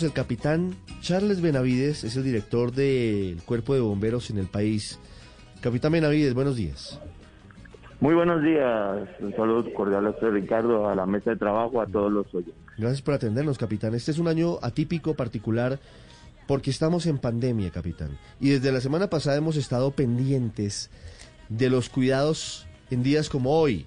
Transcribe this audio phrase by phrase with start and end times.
[0.00, 4.98] Pues el capitán Charles Benavides es el director del Cuerpo de Bomberos en el país.
[5.60, 6.98] Capitán Benavides, buenos días.
[8.00, 9.06] Muy buenos días.
[9.20, 12.54] Un saludo cordial a usted, Ricardo, a la mesa de trabajo, a todos los oyentes.
[12.78, 13.94] Gracias por atendernos, capitán.
[13.94, 15.78] Este es un año atípico, particular,
[16.46, 18.16] porque estamos en pandemia, capitán.
[18.40, 20.90] Y desde la semana pasada hemos estado pendientes
[21.50, 23.86] de los cuidados en días como hoy,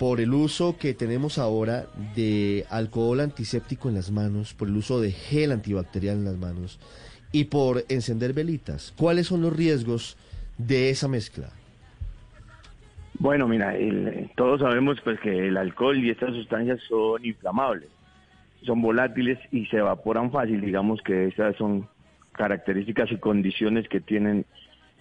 [0.00, 1.84] por el uso que tenemos ahora
[2.16, 6.80] de alcohol antiséptico en las manos, por el uso de gel antibacterial en las manos
[7.32, 8.94] y por encender velitas.
[8.96, 10.16] ¿Cuáles son los riesgos
[10.56, 11.50] de esa mezcla?
[13.18, 13.74] Bueno, mira,
[14.36, 17.90] todos sabemos pues que el alcohol y estas sustancias son inflamables,
[18.64, 20.62] son volátiles y se evaporan fácil.
[20.62, 21.86] Digamos que esas son
[22.32, 24.46] características y condiciones que tienen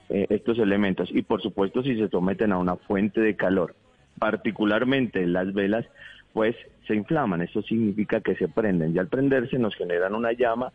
[0.09, 1.09] eh, estos elementos.
[1.09, 3.75] Y por supuesto, si se someten a una fuente de calor,
[4.19, 5.85] particularmente las velas,
[6.33, 6.55] pues
[6.87, 7.41] se inflaman.
[7.41, 8.95] Eso significa que se prenden.
[8.95, 10.71] Y al prenderse nos generan una llama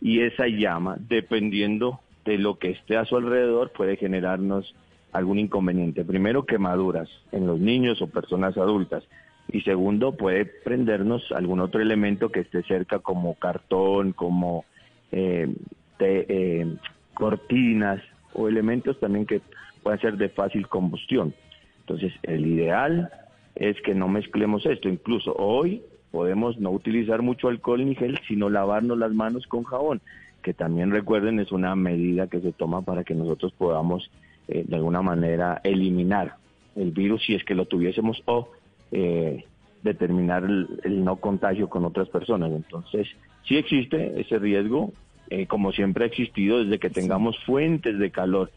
[0.00, 4.74] y esa llama, dependiendo de lo que esté a su alrededor, puede generarnos
[5.12, 6.04] algún inconveniente.
[6.04, 9.04] Primero, quemaduras en los niños o personas adultas.
[9.48, 14.64] Y segundo, puede prendernos algún otro elemento que esté cerca como cartón, como
[15.12, 15.48] eh,
[16.00, 16.76] eh,
[17.14, 18.02] cortinas
[18.34, 19.40] o elementos también que
[19.82, 21.32] puedan ser de fácil combustión.
[21.88, 23.10] Entonces, el ideal
[23.54, 24.88] es que no mezclemos esto.
[24.88, 30.00] Incluso hoy podemos no utilizar mucho alcohol ni gel, sino lavarnos las manos con jabón,
[30.42, 34.10] que también recuerden es una medida que se toma para que nosotros podamos
[34.48, 36.36] eh, de alguna manera eliminar
[36.74, 38.50] el virus si es que lo tuviésemos o
[38.90, 39.44] eh,
[39.84, 42.50] determinar el, no contagio con otras personas.
[42.50, 43.06] Entonces,
[43.44, 44.92] sí existe ese riesgo,
[45.30, 48.50] eh, como siempre ha existido, desde que tengamos fuentes de calor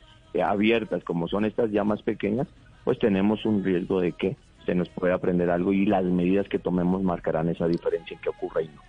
[0.43, 2.47] abiertas, como son estas llamas pequeñas,
[2.89, 6.57] pues tenemos un riesgo de que se nos pueda aprender algo y las medidas que
[6.57, 8.81] tomemos marcarán esa diferencia en que ocurra y no.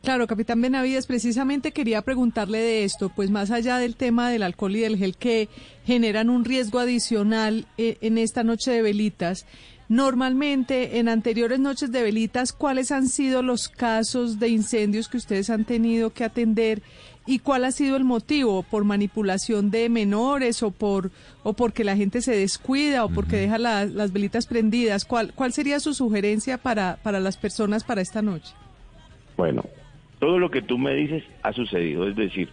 [0.00, 4.76] Claro, capitán Benavides, precisamente quería preguntarle de esto, pues más allá del tema del alcohol
[4.76, 5.48] y del gel que
[5.84, 9.44] generan un riesgo adicional eh, en esta noche de velitas,
[9.88, 15.50] normalmente en anteriores noches de velitas, ¿cuáles han sido los casos de incendios que ustedes
[15.50, 16.80] han tenido que atender
[17.28, 18.62] y cuál ha sido el motivo?
[18.62, 21.10] ¿Por manipulación de menores o por
[21.42, 25.04] o porque la gente se descuida o porque deja las velitas prendidas?
[25.04, 28.54] ¿Cuál, ¿Cuál sería su sugerencia para, para las personas para esta noche?
[29.36, 29.62] Bueno,
[30.20, 32.48] todo lo que tú me dices ha sucedido, es decir,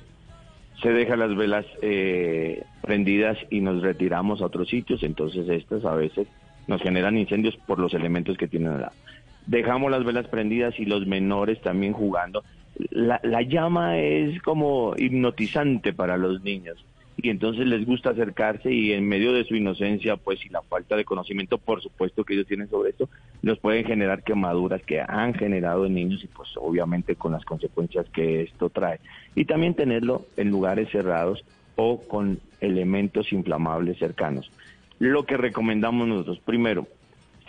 [0.84, 5.96] se dejan las velas eh, prendidas y nos retiramos a otros sitios, entonces estas a
[5.96, 6.28] veces
[6.68, 8.92] nos generan incendios por los elementos que tienen al
[9.48, 12.44] Dejamos las velas prendidas y los menores también jugando.
[12.90, 16.84] La, la llama es como hipnotizante para los niños
[17.18, 20.96] y entonces les gusta acercarse y en medio de su inocencia, pues y la falta
[20.96, 23.10] de conocimiento, por supuesto que ellos tienen sobre esto,
[23.42, 28.08] nos pueden generar quemaduras que han generado en niños y pues obviamente con las consecuencias
[28.10, 29.00] que esto trae.
[29.34, 31.44] Y también tenerlo en lugares cerrados
[31.76, 34.52] o con elementos inflamables cercanos.
[35.00, 36.88] Lo que recomendamos nosotros, primero,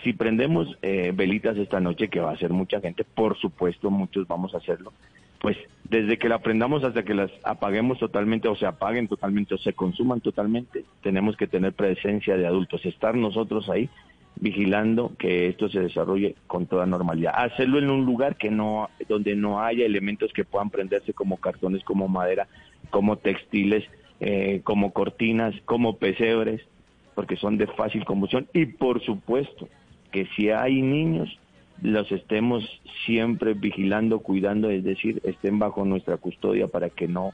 [0.03, 4.28] si prendemos eh, velitas esta noche, que va a ser mucha gente, por supuesto muchos
[4.28, 4.92] vamos a hacerlo,
[5.41, 5.56] pues
[5.88, 9.72] desde que la prendamos hasta que las apaguemos totalmente o se apaguen totalmente o se
[9.72, 13.88] consuman totalmente, tenemos que tener presencia de adultos, estar nosotros ahí
[14.38, 17.32] vigilando que esto se desarrolle con toda normalidad.
[17.36, 21.82] Hacerlo en un lugar que no donde no haya elementos que puedan prenderse como cartones,
[21.84, 22.47] como madera,
[22.91, 23.84] como textiles,
[24.20, 26.62] eh, como cortinas, como pesebres,
[27.14, 29.68] porque son de fácil combustión y por supuesto
[30.10, 31.38] que si hay niños
[31.82, 32.64] los estemos
[33.04, 37.32] siempre vigilando, cuidando, es decir, estén bajo nuestra custodia para que no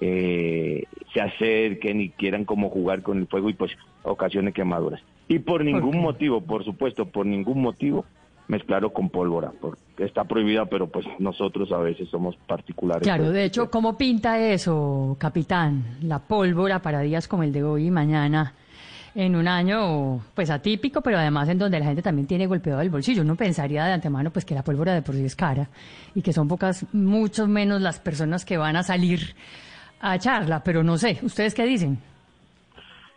[0.00, 5.00] eh, se acerquen y quieran como jugar con el fuego y pues ocasione quemaduras.
[5.28, 8.04] Y por ningún motivo, por supuesto, por ningún motivo,
[8.48, 13.02] mezclarlo con pólvora, porque está prohibida, pero pues nosotros a veces somos particulares.
[13.02, 15.96] Claro, de hecho, ¿cómo pinta eso, capitán?
[16.02, 18.54] La pólvora para días como el de hoy y mañana
[19.16, 22.90] en un año pues atípico, pero además en donde la gente también tiene golpeado el
[22.90, 23.22] bolsillo.
[23.22, 25.70] Uno pensaría de antemano pues que la pólvora de por sí es cara
[26.14, 29.34] y que son pocas, mucho menos las personas que van a salir
[30.00, 31.98] a echarla, pero no sé, ¿ustedes qué dicen?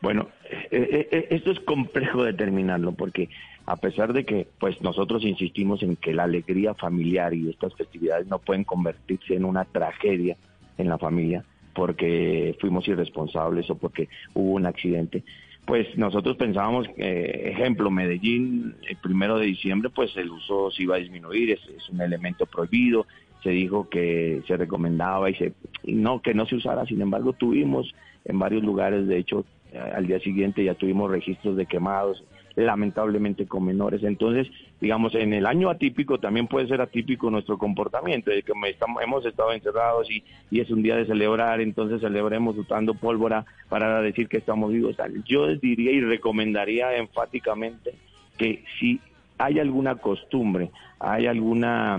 [0.02, 3.28] Bueno, eh, eh, eh, esto es complejo determinarlo porque
[3.66, 8.26] a pesar de que pues nosotros insistimos en que la alegría familiar y estas festividades
[8.28, 10.38] no pueden convertirse en una tragedia
[10.78, 15.24] en la familia porque fuimos irresponsables o porque hubo un accidente,
[15.70, 20.96] pues nosotros pensábamos, eh, ejemplo, Medellín, el primero de diciembre, pues el uso se iba
[20.96, 23.06] a disminuir, es, un elemento prohibido,
[23.44, 27.94] se dijo que se recomendaba y, se, no, que no se usara, sin embargo tuvimos
[28.26, 32.24] en varios lugares, de hecho, al día siguiente ya tuvimos registros de quemados,
[32.56, 34.04] lamentablemente con menores.
[34.04, 34.48] Entonces,
[34.82, 39.26] digamos, en el año atípico también puede ser atípico nuestro comportamiento, de que estamos, hemos
[39.26, 44.28] estado encerrados y, y es un día de celebrar, entonces celebremos usando pólvora para decir
[44.28, 44.96] que estamos vivos.
[45.26, 47.94] Yo diría y recomendaría enfáticamente
[48.38, 49.00] que si
[49.38, 51.98] hay alguna costumbre, hay alguna,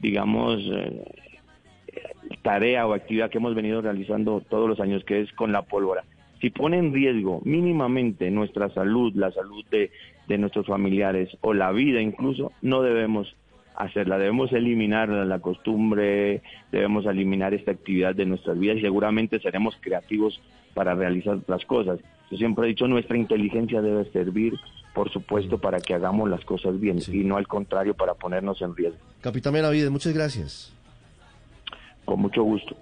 [0.00, 1.04] digamos, eh,
[2.42, 6.04] tarea o actividad que hemos venido realizando todos los años, que es con la pólvora,
[6.42, 9.90] si pone en riesgo mínimamente nuestra salud, la salud de,
[10.38, 13.36] nuestros familiares o la vida incluso, no debemos
[13.76, 16.42] hacerla, debemos eliminar la costumbre,
[16.72, 20.40] debemos eliminar esta actividad de nuestras vidas y seguramente seremos creativos
[20.72, 22.00] para realizar las cosas.
[22.30, 24.54] Yo siempre he dicho, nuestra inteligencia debe servir,
[24.94, 28.74] por supuesto, para que hagamos las cosas bien y no al contrario para ponernos en
[28.74, 28.98] riesgo.
[29.20, 30.72] Capitán Benavides, muchas gracias.
[32.06, 32.74] Con mucho gusto.